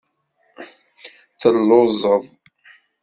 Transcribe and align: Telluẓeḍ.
Telluẓeḍ. 1.39 2.25